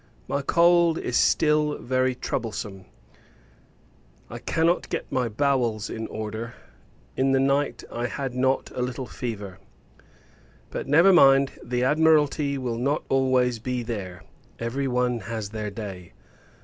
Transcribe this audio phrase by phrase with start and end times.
[0.27, 2.85] My cold is still very troublesome,
[4.31, 6.55] I cannot get my bowels in order.
[7.15, 9.59] In the night I had not a little fever.
[10.71, 14.23] But, never mind; the Admiralty will not always be there.
[14.57, 16.13] Every one has their day.